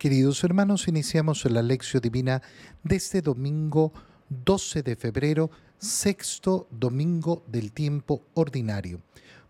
[0.00, 2.40] Queridos hermanos, iniciamos la lección divina
[2.82, 3.92] de este domingo
[4.30, 9.02] 12 de febrero, sexto domingo del tiempo ordinario.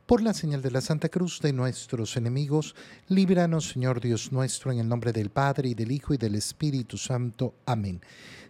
[0.07, 2.75] Por la señal de la Santa Cruz de nuestros enemigos,
[3.07, 6.99] líbranos, Señor Dios nuestro, en el nombre del Padre, y del Hijo, y del Espíritu
[6.99, 7.55] Santo.
[7.65, 8.01] Amén.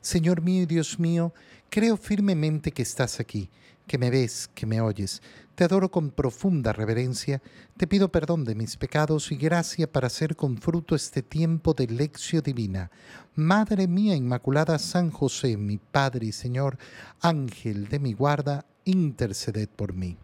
[0.00, 1.34] Señor mío y Dios mío,
[1.68, 3.50] creo firmemente que estás aquí,
[3.90, 5.20] que me ves, que me oyes.
[5.56, 7.42] Te adoro con profunda reverencia,
[7.76, 11.88] te pido perdón de mis pecados y gracia para hacer con fruto este tiempo de
[11.88, 12.92] lección divina.
[13.34, 16.78] Madre mía Inmaculada San José, mi Padre y Señor,
[17.20, 20.16] Ángel de mi guarda, interceded por mí.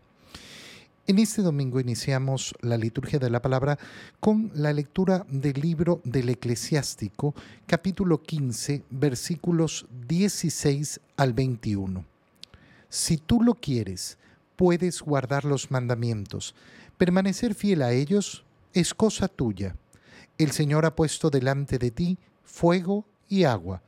[1.08, 3.80] En este domingo iniciamos la liturgia de la palabra
[4.20, 7.34] con la lectura del libro del eclesiástico,
[7.66, 12.15] capítulo 15, versículos 16 al 21.
[12.88, 14.18] Si tú lo quieres,
[14.56, 16.54] puedes guardar los mandamientos.
[16.96, 19.76] Permanecer fiel a ellos es cosa tuya.
[20.38, 23.82] El Señor ha puesto delante de ti fuego y agua.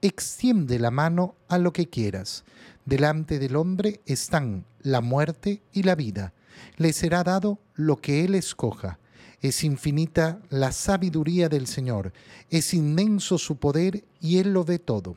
[0.00, 2.44] Extiende la mano a lo que quieras.
[2.84, 6.32] Delante del hombre están la muerte y la vida
[6.76, 8.98] le será dado lo que él escoja.
[9.40, 12.12] Es infinita la sabiduría del Señor,
[12.50, 15.16] es inmenso su poder y él lo ve todo.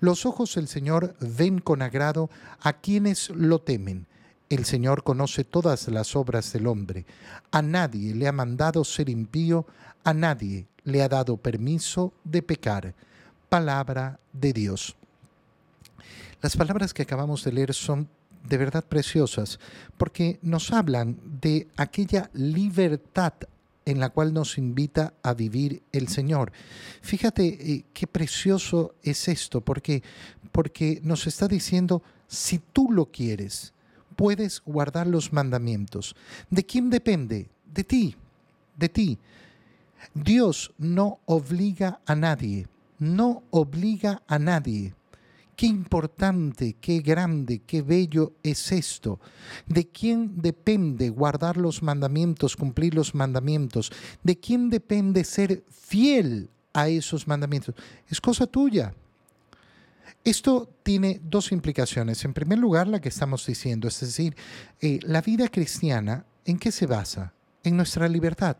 [0.00, 4.06] Los ojos del Señor ven con agrado a quienes lo temen.
[4.48, 7.04] El Señor conoce todas las obras del hombre.
[7.50, 9.66] A nadie le ha mandado ser impío,
[10.04, 12.94] a nadie le ha dado permiso de pecar.
[13.48, 14.96] Palabra de Dios.
[16.40, 18.08] Las palabras que acabamos de leer son
[18.48, 19.58] de verdad preciosas,
[19.96, 23.34] porque nos hablan de aquella libertad
[23.88, 26.52] en la cual nos invita a vivir el Señor.
[27.00, 30.02] Fíjate eh, qué precioso es esto, porque,
[30.52, 33.72] porque nos está diciendo, si tú lo quieres,
[34.14, 36.14] puedes guardar los mandamientos.
[36.50, 37.48] ¿De quién depende?
[37.72, 38.14] De ti,
[38.76, 39.18] de ti.
[40.12, 42.66] Dios no obliga a nadie,
[42.98, 44.94] no obliga a nadie.
[45.58, 49.18] Qué importante, qué grande, qué bello es esto.
[49.66, 53.90] ¿De quién depende guardar los mandamientos, cumplir los mandamientos?
[54.22, 57.74] ¿De quién depende ser fiel a esos mandamientos?
[58.06, 58.94] Es cosa tuya.
[60.22, 62.24] Esto tiene dos implicaciones.
[62.24, 64.36] En primer lugar, la que estamos diciendo, es decir,
[64.80, 67.32] eh, la vida cristiana, ¿en qué se basa?
[67.64, 68.58] En nuestra libertad.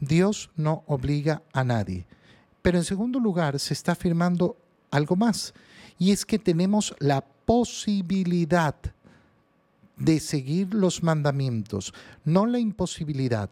[0.00, 2.06] Dios no obliga a nadie.
[2.62, 4.56] Pero en segundo lugar, se está afirmando
[4.90, 5.52] algo más
[5.98, 8.74] y es que tenemos la posibilidad
[9.96, 11.92] de seguir los mandamientos,
[12.24, 13.50] no la imposibilidad.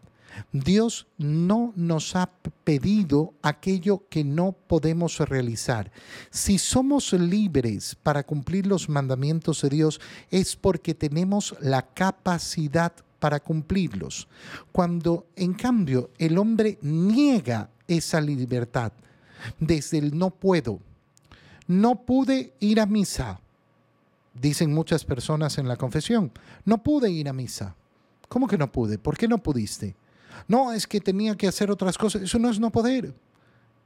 [0.51, 2.29] Dios no nos ha
[2.63, 5.91] pedido aquello que no podemos realizar.
[6.31, 13.39] Si somos libres para cumplir los mandamientos de Dios es porque tenemos la capacidad para
[13.39, 14.27] cumplirlos.
[14.71, 18.91] Cuando en cambio el hombre niega esa libertad
[19.59, 20.79] desde el no puedo,
[21.67, 23.39] no pude ir a misa.
[24.33, 26.31] Dicen muchas personas en la confesión,
[26.65, 27.75] no pude ir a misa.
[28.27, 28.97] ¿Cómo que no pude?
[28.97, 29.95] ¿Por qué no pudiste?
[30.47, 32.23] No, es que tenía que hacer otras cosas.
[32.23, 33.13] Eso no es no poder.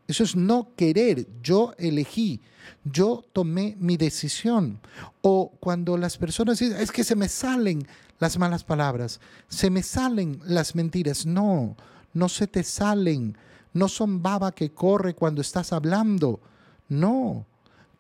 [0.08, 1.28] Eso es no querer.
[1.44, 2.40] Yo elegí,
[2.86, 4.80] yo tomé mi decisión.
[5.22, 7.86] O cuando las personas dicen, es que se me salen
[8.20, 11.26] las malas palabras, se me salen las mentiras.
[11.26, 11.76] No,
[12.14, 13.38] no se te salen.
[13.74, 16.40] No son baba que corre cuando estás hablando.
[16.90, 17.46] No,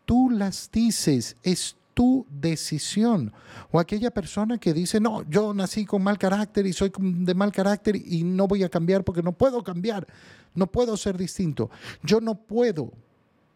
[0.08, 3.34] tú las dices, es tu decisión.
[3.72, 7.52] O aquella persona que dice, no, yo nací con mal carácter y soy de mal
[7.52, 10.08] carácter y no voy a cambiar porque no puedo cambiar,
[10.56, 11.70] no puedo ser distinto.
[12.02, 12.94] Yo no puedo.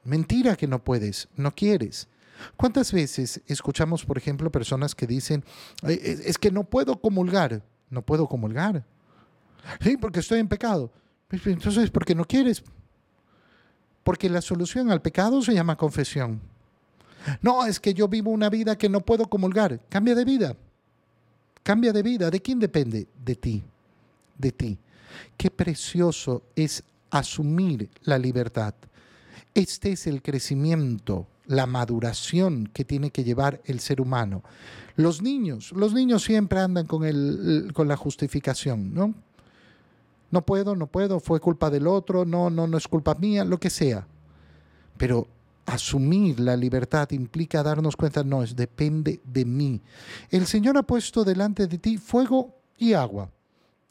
[0.03, 2.09] Mentira que no puedes, no quieres.
[2.57, 5.45] ¿Cuántas veces escuchamos, por ejemplo, personas que dicen,
[5.83, 7.63] es que no puedo comulgar?
[7.89, 8.83] No puedo comulgar.
[9.79, 10.91] Sí, porque estoy en pecado.
[11.45, 12.61] Entonces, porque no quieres.
[14.03, 16.41] Porque la solución al pecado se llama confesión.
[17.41, 19.79] No, es que yo vivo una vida que no puedo comulgar.
[19.89, 20.55] Cambia de vida.
[21.63, 22.29] Cambia de vida.
[22.29, 23.07] ¿De quién depende?
[23.23, 23.63] De ti.
[24.37, 24.77] De ti.
[25.37, 28.73] Qué precioso es asumir la libertad.
[29.53, 34.43] Este es el crecimiento, la maduración que tiene que llevar el ser humano.
[34.95, 39.13] Los niños, los niños siempre andan con, el, con la justificación, ¿no?
[40.31, 43.59] No puedo, no puedo, fue culpa del otro, no, no, no es culpa mía, lo
[43.59, 44.07] que sea.
[44.97, 45.27] Pero
[45.65, 49.81] asumir la libertad implica darnos cuenta, no, es depende de mí.
[50.29, 53.29] El Señor ha puesto delante de ti fuego y agua.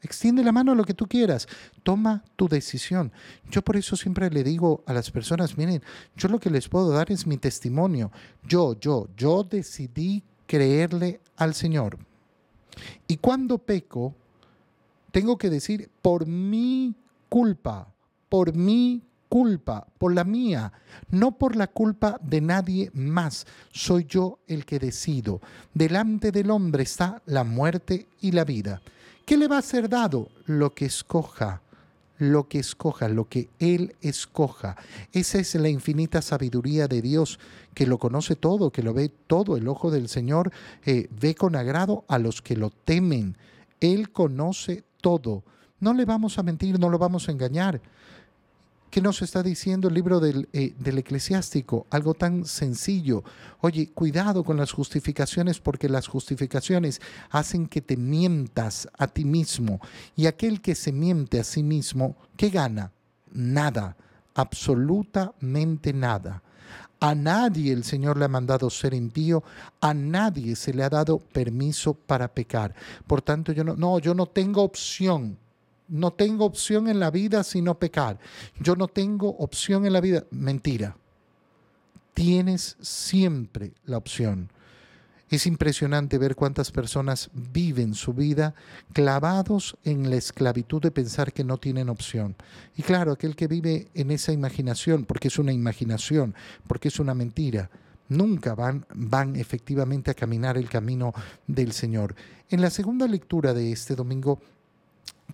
[0.02, 1.46] Extiende la mano a lo que tú quieras.
[1.82, 3.12] Toma tu decisión.
[3.50, 5.82] Yo por eso siempre le digo a las personas, miren,
[6.16, 8.10] yo lo que les puedo dar es mi testimonio.
[8.46, 11.98] Yo, yo, yo decidí creerle al Señor.
[13.06, 14.14] Y cuando peco,
[15.10, 16.94] tengo que decir, por mi
[17.28, 17.92] culpa,
[18.28, 20.72] por mi culpa, por la mía,
[21.10, 23.46] no por la culpa de nadie más.
[23.72, 25.40] Soy yo el que decido.
[25.72, 28.82] Delante del hombre está la muerte y la vida.
[29.24, 30.28] ¿Qué le va a ser dado?
[30.46, 31.62] Lo que escoja
[32.20, 34.76] lo que escoja, lo que Él escoja.
[35.12, 37.40] Esa es la infinita sabiduría de Dios,
[37.74, 39.56] que lo conoce todo, que lo ve todo.
[39.56, 40.52] El ojo del Señor
[40.84, 43.38] eh, ve con agrado a los que lo temen.
[43.80, 45.44] Él conoce todo.
[45.78, 47.80] No le vamos a mentir, no lo vamos a engañar.
[48.90, 51.86] ¿Qué nos está diciendo el libro del, eh, del, eclesiástico?
[51.90, 53.22] Algo tan sencillo.
[53.60, 57.00] Oye, cuidado con las justificaciones porque las justificaciones
[57.30, 59.80] hacen que te mientas a ti mismo.
[60.16, 62.90] Y aquel que se miente a sí mismo, ¿qué gana?
[63.32, 63.96] Nada,
[64.34, 66.42] absolutamente nada.
[67.00, 69.42] A nadie el Señor le ha mandado ser impío,
[69.80, 72.74] a nadie se le ha dado permiso para pecar.
[73.06, 75.38] Por tanto, yo no, no, yo no tengo opción
[75.90, 78.18] no tengo opción en la vida sino pecar.
[78.60, 80.24] Yo no tengo opción en la vida.
[80.30, 80.96] Mentira.
[82.14, 84.50] Tienes siempre la opción.
[85.30, 88.54] Es impresionante ver cuántas personas viven su vida
[88.92, 92.34] clavados en la esclavitud de pensar que no tienen opción.
[92.76, 96.34] Y claro, aquel que vive en esa imaginación, porque es una imaginación,
[96.66, 97.70] porque es una mentira,
[98.08, 101.14] nunca van, van efectivamente a caminar el camino
[101.46, 102.16] del Señor.
[102.48, 104.40] En la segunda lectura de este domingo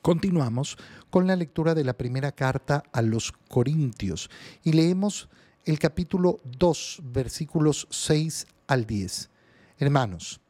[0.03, 0.77] Continuamos
[1.09, 4.31] con la lectura de la primera carta a los Corintios
[4.63, 5.29] y leemos
[5.65, 9.31] el capítulo 2, versículos 6 al 10.
[9.79, 10.41] Hermanos,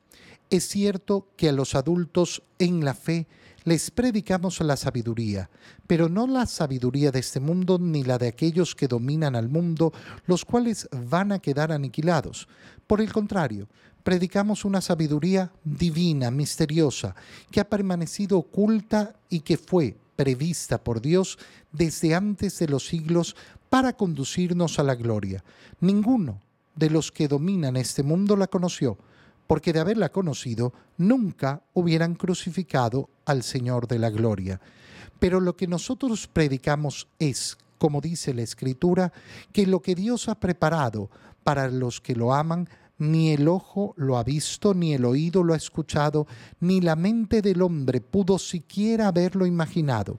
[0.50, 3.26] es cierto que a los adultos en la fe
[3.64, 5.50] les predicamos la sabiduría,
[5.88, 9.92] pero no la sabiduría de este mundo ni la de aquellos que dominan al mundo,
[10.26, 12.46] los cuales van a quedar aniquilados.
[12.86, 13.66] Por el contrario,
[14.04, 17.16] predicamos una sabiduría divina, misteriosa,
[17.50, 21.36] que ha permanecido oculta y que fue prevista por Dios
[21.72, 23.34] desde antes de los siglos
[23.68, 25.42] para conducirnos a la gloria.
[25.80, 26.40] Ninguno
[26.76, 28.96] de los que dominan este mundo la conoció,
[29.46, 34.60] porque de haberla conocido nunca hubieran crucificado al Señor de la gloria.
[35.18, 39.12] Pero lo que nosotros predicamos es, como dice la Escritura,
[39.52, 41.10] que lo que Dios ha preparado
[41.42, 45.54] para los que lo aman, ni el ojo lo ha visto, ni el oído lo
[45.54, 46.26] ha escuchado,
[46.60, 50.18] ni la mente del hombre pudo siquiera haberlo imaginado.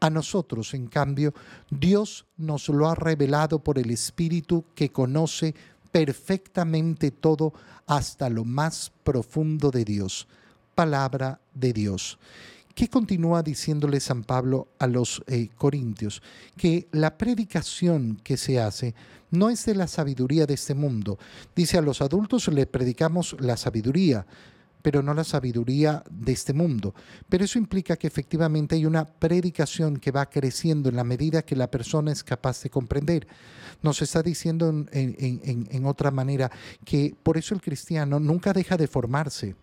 [0.00, 1.32] A nosotros, en cambio,
[1.70, 5.54] Dios nos lo ha revelado por el Espíritu que conoce
[5.94, 7.54] perfectamente todo
[7.86, 10.26] hasta lo más profundo de Dios.
[10.74, 12.18] Palabra de Dios.
[12.74, 16.20] ¿Qué continúa diciéndole San Pablo a los eh, corintios?
[16.56, 18.92] Que la predicación que se hace
[19.30, 21.16] no es de la sabiduría de este mundo.
[21.54, 24.26] Dice a los adultos le predicamos la sabiduría,
[24.84, 26.94] pero no la sabiduría de este mundo.
[27.30, 31.56] Pero eso implica que efectivamente hay una predicación que va creciendo en la medida que
[31.56, 33.26] la persona es capaz de comprender.
[33.80, 36.50] Nos está diciendo en, otra manera
[36.84, 39.56] que por eso el cristiano nunca deja de formarse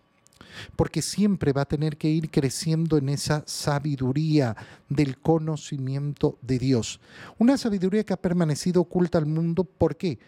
[0.74, 4.56] porque siempre va a tener que ir creciendo en esa sabiduría
[4.88, 6.98] del conocimiento de Dios.
[7.38, 10.18] Una sabiduría que ha permanecido oculta al mundo, ¿por qué?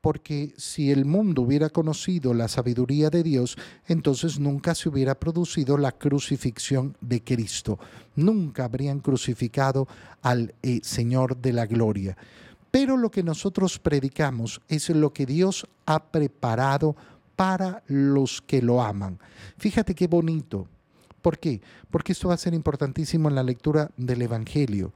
[0.00, 5.76] Porque si el mundo hubiera conocido la sabiduría de Dios, entonces nunca se hubiera producido
[5.76, 7.78] la crucifixión de Cristo.
[8.16, 9.86] Nunca habrían crucificado
[10.22, 12.16] al eh, Señor de la gloria.
[12.70, 16.96] Pero lo que nosotros predicamos es lo que Dios ha preparado
[17.36, 19.18] para los que lo aman.
[19.58, 20.68] Fíjate qué bonito.
[21.20, 21.60] ¿Por qué?
[21.90, 24.92] Porque esto va a ser importantísimo en la lectura del Evangelio.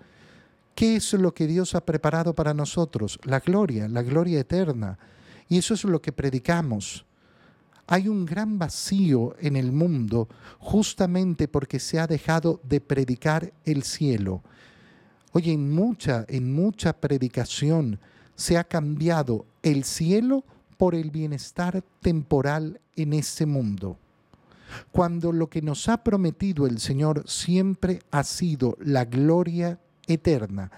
[0.75, 3.19] ¿Qué es lo que Dios ha preparado para nosotros?
[3.25, 4.99] La gloria, la gloria eterna.
[5.49, 7.04] Y eso es lo que predicamos.
[7.87, 10.28] Hay un gran vacío en el mundo
[10.59, 14.43] justamente porque se ha dejado de predicar el cielo.
[15.33, 18.00] Oye, en mucha, en mucha predicación
[18.35, 20.45] se ha cambiado el cielo
[20.76, 23.99] por el bienestar temporal en este mundo.
[24.90, 30.70] Cuando lo que nos ha prometido el Señor siempre ha sido la gloria eterna.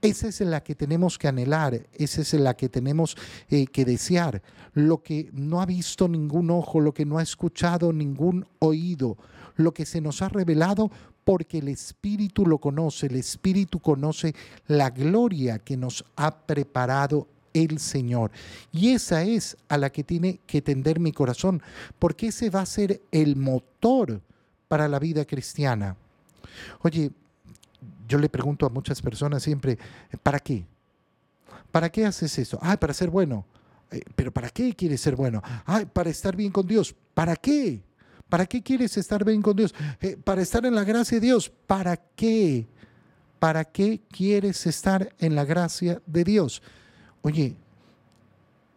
[0.00, 3.16] Esa es la que tenemos que anhelar, esa es la que tenemos
[3.48, 4.42] eh, que desear.
[4.74, 9.16] Lo que no ha visto ningún ojo, lo que no ha escuchado ningún oído,
[9.54, 10.90] lo que se nos ha revelado
[11.24, 14.34] porque el Espíritu lo conoce, el Espíritu conoce
[14.66, 18.32] la gloria que nos ha preparado el Señor.
[18.72, 21.62] Y esa es a la que tiene que tender mi corazón,
[21.98, 24.20] porque ese va a ser el motor
[24.68, 25.96] para la vida cristiana.
[26.80, 27.12] Oye,
[28.08, 29.78] yo le pregunto a muchas personas siempre,
[30.22, 30.66] ¿para qué?
[31.70, 32.58] ¿Para qué haces eso?
[32.60, 33.46] Ah, para ser bueno.
[33.90, 35.42] Eh, ¿Pero para qué quieres ser bueno?
[35.66, 36.94] Ah, para estar bien con Dios.
[37.14, 37.82] ¿Para qué?
[38.28, 39.74] ¿Para qué quieres estar bien con Dios?
[40.00, 41.50] Eh, para estar en la gracia de Dios.
[41.66, 42.66] ¿Para qué?
[43.38, 46.62] ¿Para qué quieres estar en la gracia de Dios?
[47.22, 47.56] Oye,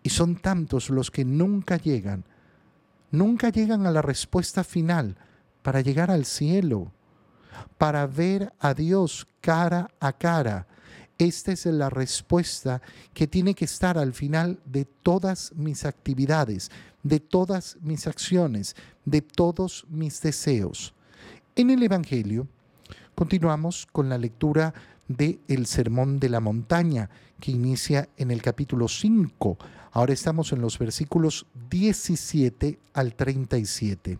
[0.01, 2.25] y son tantos los que nunca llegan,
[3.11, 5.17] nunca llegan a la respuesta final
[5.63, 6.91] para llegar al cielo,
[7.77, 10.67] para ver a Dios cara a cara.
[11.17, 12.81] Esta es la respuesta
[13.13, 16.69] que tiene que estar al final de todas mis actividades,
[17.03, 20.93] de todas mis acciones, de todos mis deseos.
[21.55, 22.47] En el Evangelio,
[23.15, 24.73] Continuamos con la lectura
[25.07, 27.09] del el Sermón de la Montaña,
[27.39, 29.57] que inicia en el capítulo 5.
[29.93, 34.19] Ahora estamos en los versículos 17 al 37.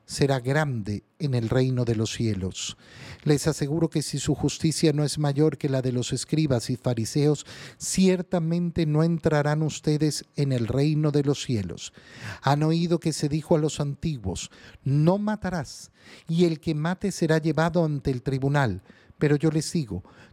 [0.11, 2.75] será grande en el reino de los cielos.
[3.23, 6.75] Les aseguro que si su justicia no es mayor que la de los escribas y
[6.75, 7.45] fariseos,
[7.77, 11.93] ciertamente no entrarán ustedes en el reino de los cielos.
[12.41, 14.51] Han oído que se dijo a los antiguos,
[14.83, 15.91] no matarás,
[16.27, 18.81] y el que mate será llevado ante el tribunal.
[19.17, 20.03] Pero yo les digo,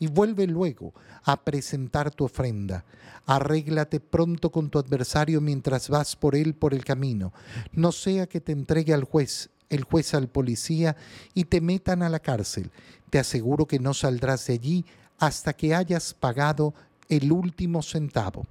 [0.00, 0.92] y vuelve luego
[1.22, 2.84] a presentar tu ofrenda.
[3.26, 7.32] Arréglate pronto con tu adversario mientras vas por él por el camino.
[7.72, 10.96] No sea que te entregue al juez, el juez al policía
[11.34, 12.72] y te metan a la cárcel.
[13.10, 14.84] Te aseguro que no saldrás de allí
[15.18, 16.74] hasta que hayas pagado
[17.08, 18.46] el último centavo.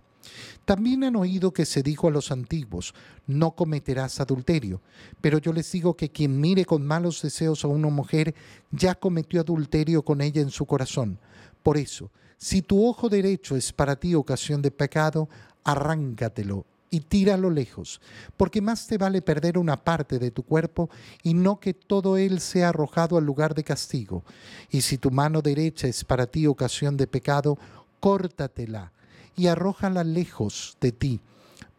[0.66, 2.94] También han oído que se dijo a los antiguos,
[3.26, 4.82] no cometerás adulterio,
[5.20, 8.36] pero yo les digo que quien mire con malos deseos a una mujer
[8.70, 11.18] ya cometió adulterio con ella en su corazón.
[11.64, 15.28] Por eso, si tu ojo derecho es para ti ocasión de pecado,
[15.64, 18.02] arráncatelo y tíralo lejos,
[18.38, 20.90] porque más te vale perder una parte de tu cuerpo
[21.22, 24.24] y no que todo él sea arrojado al lugar de castigo.
[24.72, 27.58] Y si tu mano derecha es para ti ocasión de pecado,
[28.00, 28.92] córtatela
[29.36, 31.20] y arrójala lejos de ti,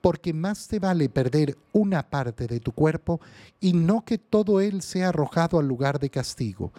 [0.00, 3.20] porque más te vale perder una parte de tu cuerpo
[3.60, 6.72] y no que todo él sea arrojado al lugar de castigo.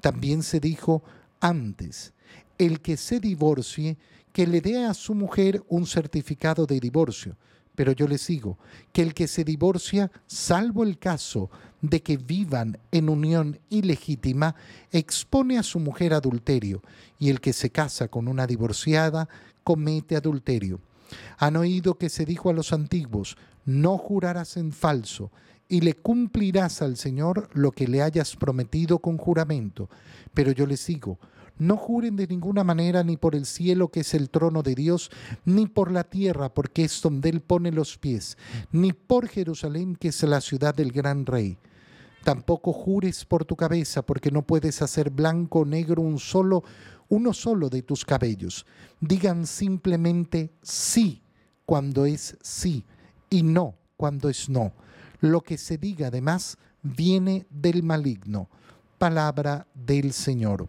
[0.00, 1.02] También se dijo
[1.40, 2.14] antes,
[2.58, 3.96] el que se divorcie,
[4.32, 7.36] que le dé a su mujer un certificado de divorcio.
[7.74, 8.58] Pero yo les digo
[8.92, 14.54] que el que se divorcia, salvo el caso de que vivan en unión ilegítima,
[14.92, 16.82] expone a su mujer adulterio,
[17.18, 19.28] y el que se casa con una divorciada
[19.64, 20.80] comete adulterio.
[21.38, 25.30] Han oído que se dijo a los antiguos, no jurarás en falso,
[25.68, 29.88] y le cumplirás al Señor lo que le hayas prometido con juramento.
[30.32, 31.18] Pero yo les digo,
[31.58, 35.10] no juren de ninguna manera ni por el cielo que es el trono de Dios,
[35.44, 38.36] ni por la tierra porque es donde Él pone los pies,
[38.72, 41.56] ni por Jerusalén que es la ciudad del gran rey.
[42.24, 46.64] Tampoco jures por tu cabeza porque no puedes hacer blanco o negro un solo,
[47.08, 48.64] uno solo de tus cabellos.
[49.00, 51.22] Digan simplemente sí
[51.66, 52.84] cuando es sí
[53.28, 54.72] y no cuando es no.
[55.20, 58.48] Lo que se diga además viene del maligno.
[58.98, 60.66] Palabra del Señor.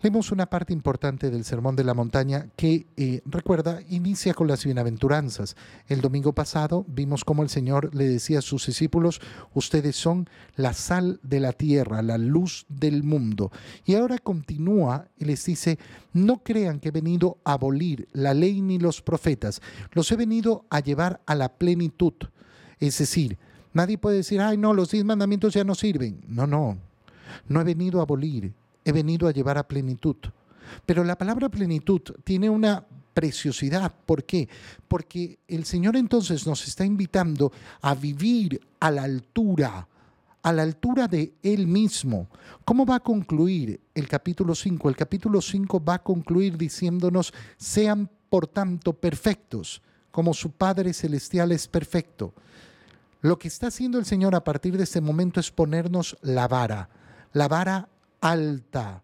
[0.00, 4.64] Leemos una parte importante del Sermón de la Montaña que, eh, recuerda, inicia con las
[4.64, 5.56] bienaventuranzas.
[5.88, 9.20] El domingo pasado vimos cómo el Señor le decía a sus discípulos,
[9.54, 13.50] ustedes son la sal de la tierra, la luz del mundo.
[13.86, 15.80] Y ahora continúa y les dice,
[16.12, 19.60] no crean que he venido a abolir la ley ni los profetas,
[19.94, 22.14] los he venido a llevar a la plenitud.
[22.78, 23.36] Es decir,
[23.72, 26.20] nadie puede decir, ay no, los diez mandamientos ya no sirven.
[26.28, 26.78] No, no,
[27.48, 28.54] no he venido a abolir
[28.88, 30.16] he venido a llevar a plenitud.
[30.86, 33.92] Pero la palabra plenitud tiene una preciosidad.
[34.06, 34.48] ¿Por qué?
[34.86, 39.88] Porque el Señor entonces nos está invitando a vivir a la altura,
[40.42, 42.28] a la altura de Él mismo.
[42.64, 44.88] ¿Cómo va a concluir el capítulo 5?
[44.88, 51.52] El capítulo 5 va a concluir diciéndonos, sean por tanto perfectos, como su Padre Celestial
[51.52, 52.34] es perfecto.
[53.20, 56.88] Lo que está haciendo el Señor a partir de este momento es ponernos la vara,
[57.32, 57.88] la vara
[58.20, 59.02] alta,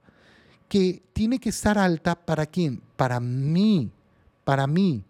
[0.68, 2.80] que tiene que estar alta para quién?
[2.97, 3.90] Para mí,
[4.44, 5.04] para mí.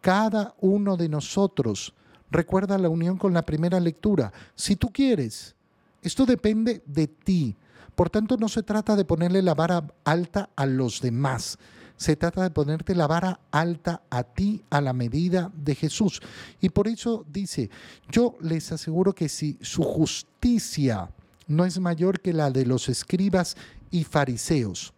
[0.00, 1.94] Cada uno de nosotros.
[2.30, 4.32] Recuerda la unión con la primera lectura.
[4.54, 5.54] Si tú quieres,
[6.02, 7.56] esto depende de ti.
[7.94, 11.58] Por tanto, no se trata de ponerle la vara alta a los demás.
[11.96, 16.20] Se trata de ponerte la vara alta a ti a la medida de Jesús.
[16.60, 17.70] Y por eso dice,
[18.10, 21.08] yo les aseguro que si su justicia
[21.46, 23.56] no es mayor que la de los escribas
[23.90, 24.92] y fariseos.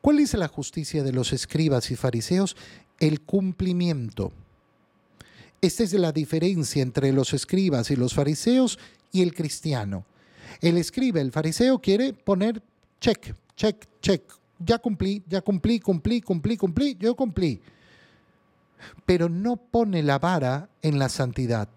[0.00, 2.56] ¿Cuál es la justicia de los escribas y fariseos?
[2.98, 4.32] El cumplimiento.
[5.60, 8.78] Esta es la diferencia entre los escribas y los fariseos
[9.12, 10.06] y el cristiano.
[10.60, 12.62] El escriba, el fariseo, quiere poner
[13.00, 14.22] check, check, check.
[14.58, 17.60] Ya cumplí, ya cumplí, cumplí, cumplí, cumplí, yo cumplí.
[19.04, 21.68] Pero no pone la vara en la santidad.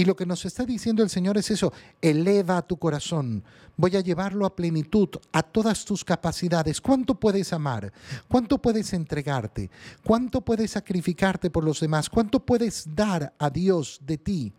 [0.00, 3.44] Y lo que nos está diciendo el Señor es eso, eleva tu corazón,
[3.76, 6.80] voy a llevarlo a plenitud, a todas tus capacidades.
[6.80, 7.92] ¿Cuánto puedes amar?
[8.26, 9.68] ¿Cuánto puedes entregarte?
[10.02, 12.08] ¿Cuánto puedes sacrificarte por los demás?
[12.08, 14.52] ¿Cuánto puedes dar a Dios de ti?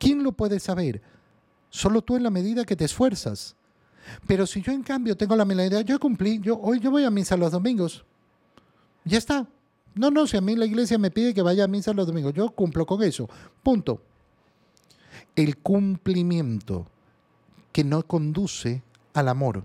[0.00, 1.00] ¿Quién lo puede saber?
[1.70, 3.54] Solo tú en la medida que te esfuerzas.
[4.26, 7.10] Pero si yo en cambio tengo la melodía, yo cumplí, yo hoy yo voy a
[7.12, 8.04] misa los domingos.
[9.04, 9.46] Ya está.
[9.94, 12.34] No, no, si a mí la iglesia me pide que vaya a misa los domingos,
[12.34, 13.30] yo cumplo con eso.
[13.62, 14.00] Punto
[15.36, 16.86] el cumplimiento
[17.72, 18.82] que no conduce
[19.14, 19.64] al amor.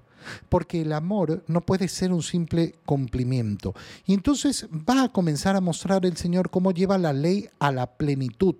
[0.49, 3.73] Porque el amor no puede ser un simple cumplimiento.
[4.05, 7.87] Y entonces va a comenzar a mostrar el Señor cómo lleva la ley a la
[7.87, 8.55] plenitud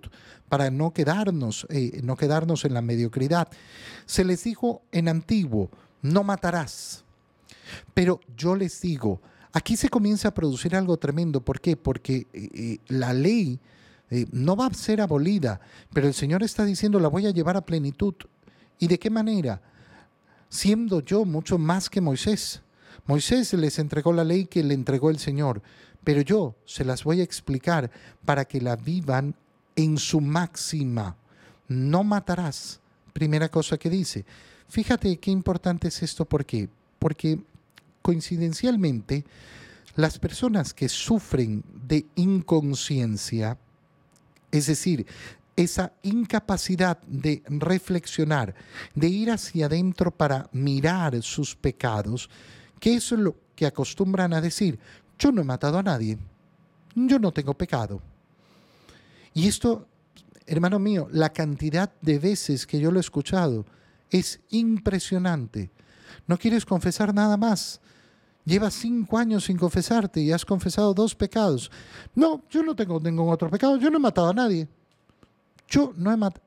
[0.48, 3.48] para no quedarnos, eh, no quedarnos en la mediocridad.
[4.06, 5.70] Se les dijo en antiguo,
[6.02, 7.04] no matarás.
[7.92, 9.20] Pero yo les digo,
[9.52, 11.40] aquí se comienza a producir algo tremendo.
[11.40, 11.76] ¿Por qué?
[11.76, 13.60] Porque eh, eh, la ley
[14.32, 15.60] no va a ser abolida,
[15.92, 18.14] pero el Señor está diciendo, la voy a llevar a plenitud.
[18.78, 19.60] ¿Y de qué manera?
[20.48, 22.62] Siendo yo mucho más que Moisés.
[23.06, 25.62] Moisés les entregó la ley que le entregó el Señor,
[26.02, 27.90] pero yo se las voy a explicar
[28.24, 29.34] para que la vivan
[29.76, 31.16] en su máxima.
[31.68, 32.80] No matarás.
[33.12, 34.24] Primera cosa que dice.
[34.68, 36.68] Fíjate qué importante es esto, ¿por qué?
[36.98, 37.40] Porque
[38.02, 39.24] coincidencialmente,
[39.96, 43.58] las personas que sufren de inconsciencia,
[44.50, 45.06] es decir,
[45.56, 48.54] esa incapacidad de reflexionar,
[48.94, 52.30] de ir hacia adentro para mirar sus pecados,
[52.78, 54.78] que es lo que acostumbran a decir,
[55.18, 56.18] yo no he matado a nadie,
[56.94, 58.00] yo no tengo pecado.
[59.34, 59.86] Y esto,
[60.46, 63.66] hermano mío, la cantidad de veces que yo lo he escuchado
[64.10, 65.70] es impresionante.
[66.26, 67.80] No quieres confesar nada más.
[68.50, 71.70] Llevas cinco años sin confesarte y has confesado dos pecados.
[72.16, 73.76] No, yo no tengo ningún otro pecado.
[73.76, 74.66] Yo no he matado a nadie.
[75.68, 76.44] Yo no he matado.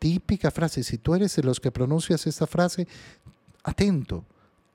[0.00, 0.82] Típica frase.
[0.82, 2.88] Si tú eres de los que pronuncias esta frase,
[3.62, 4.24] atento.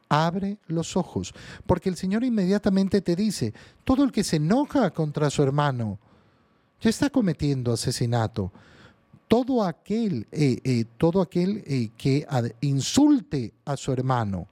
[0.07, 1.33] Abre los ojos.
[1.65, 5.99] Porque el Señor inmediatamente te dice, todo el que se enoja contra su hermano
[6.79, 8.53] ya está cometiendo asesinato.
[9.27, 12.25] Todo aquel, eh, eh, todo aquel eh, que
[12.61, 14.47] insulte a su hermano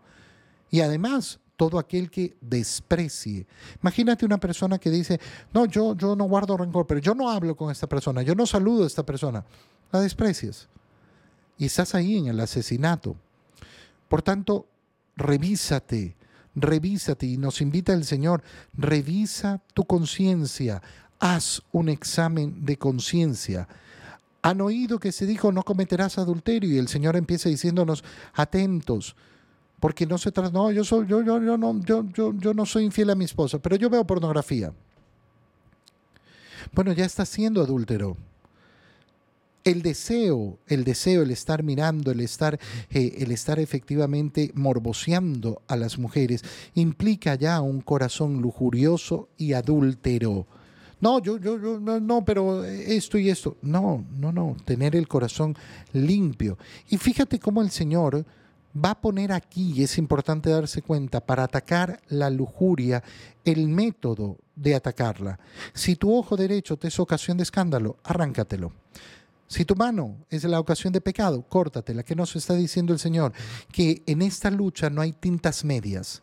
[0.70, 3.48] y además todo aquel que desprecie.
[3.82, 5.20] Imagínate una persona que dice,
[5.54, 8.46] no, yo, yo no guardo rencor, pero yo no hablo con esta persona, yo no
[8.46, 9.44] saludo a esta persona.
[9.92, 10.70] La desprecias.
[11.58, 13.16] Y estás ahí en el asesinato.
[14.08, 14.68] Por tanto,
[15.16, 16.16] revísate,
[16.56, 17.26] revísate.
[17.26, 18.44] Y nos invita el Señor,
[18.74, 20.84] revisa tu conciencia,
[21.20, 23.68] haz un examen de conciencia.
[24.44, 29.16] Han oído que se dijo, no cometerás adulterio, y el Señor empieza diciéndonos, atentos
[29.80, 32.66] porque no se trata, no, yo, soy, yo, yo, yo, no, yo, yo, yo no
[32.66, 34.74] soy infiel a mi esposa, pero yo veo pornografía.
[36.74, 38.18] Bueno, ya está siendo adúltero.
[39.64, 42.58] El deseo, el deseo, el estar mirando, el estar,
[42.90, 46.42] eh, el estar efectivamente morboseando a las mujeres,
[46.74, 50.48] implica ya un corazón lujurioso y adúltero.
[51.00, 53.58] No, yo, yo, yo, no, no, pero esto y esto.
[53.62, 55.56] No, no, no, tener el corazón
[55.94, 56.58] limpio.
[56.90, 58.26] Y fíjate cómo el Señor
[58.84, 63.04] va a poner aquí, y es importante darse cuenta, para atacar la lujuria,
[63.44, 65.40] el método de atacarla.
[65.74, 68.74] Si tu ojo derecho te es ocasión de escándalo, arráncatelo.
[69.48, 72.04] Si tu mano es la ocasión de pecado, córtatela.
[72.04, 73.32] ¿Qué nos está diciendo el Señor?
[73.72, 76.22] Que en esta lucha no hay tintas medias,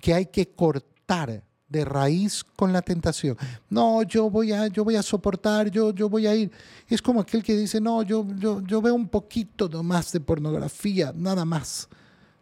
[0.00, 3.38] que hay que cortar de raíz con la tentación.
[3.70, 6.50] No, yo voy a, yo voy a soportar, yo, yo voy a ir.
[6.88, 11.12] Es como aquel que dice, no, yo, yo, yo veo un poquito más de pornografía,
[11.16, 11.88] nada más.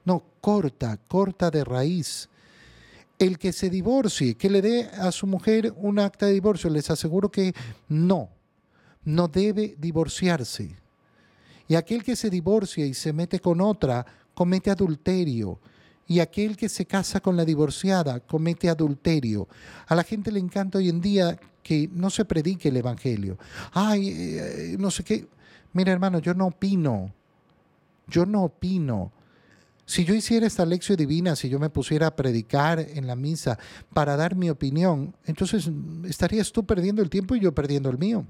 [0.05, 2.29] No, corta, corta de raíz.
[3.19, 6.91] El que se divorcie, que le dé a su mujer un acta de divorcio, les
[6.91, 7.55] aseguro que
[7.89, 8.31] no,
[9.05, 10.75] no debe divorciarse.
[11.69, 15.61] Y aquel que se divorcia y se mete con otra, comete adulterio
[16.09, 19.47] y aquel que se casa con la divorciada comete adulterio.
[19.87, 23.39] A la gente le encanta hoy en día que no se predique el Evangelio.
[23.73, 25.29] Ay, eh, no sé qué.
[25.75, 27.13] Mira, hermano, yo no opino.
[28.07, 29.13] Yo no opino.
[29.85, 33.59] Si yo hiciera esta lección divina, si yo me pusiera a predicar en la misa
[33.93, 35.71] para dar mi opinión, entonces
[36.07, 38.25] estarías tú perdiendo el tiempo y yo perdiendo el mío.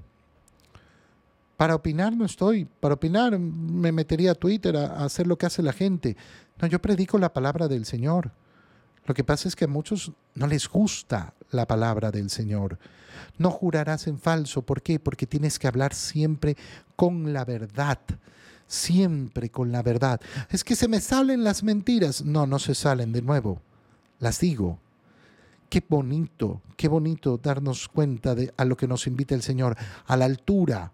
[1.59, 2.63] Para opinar no estoy.
[2.63, 6.15] Para opinar me metería a Twitter a, hacer lo que hace la gente.
[6.61, 8.31] No, yo predico la palabra del Señor.
[9.05, 12.79] Lo que pasa es que a muchos no les gusta la palabra del Señor.
[13.37, 14.61] No jurarás en falso.
[14.61, 14.99] ¿Por qué?
[14.99, 16.55] Porque tienes que hablar siempre
[16.95, 17.99] con la verdad.
[18.65, 20.21] Siempre con la verdad.
[20.49, 22.23] Es que se me salen las mentiras.
[22.23, 23.61] No, no se salen de nuevo.
[24.19, 24.79] Las digo.
[25.69, 29.75] Qué bonito, qué bonito darnos cuenta de a lo que nos invita el Señor,
[30.07, 30.93] a la altura